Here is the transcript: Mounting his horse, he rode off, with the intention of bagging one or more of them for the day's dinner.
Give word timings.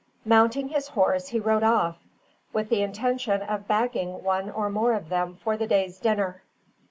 Mounting 0.25 0.69
his 0.69 0.87
horse, 0.87 1.27
he 1.27 1.39
rode 1.39 1.61
off, 1.61 1.95
with 2.53 2.69
the 2.69 2.81
intention 2.81 3.43
of 3.43 3.67
bagging 3.67 4.23
one 4.23 4.49
or 4.49 4.67
more 4.67 4.93
of 4.93 5.09
them 5.09 5.35
for 5.35 5.55
the 5.57 5.67
day's 5.67 5.99
dinner. 5.99 6.41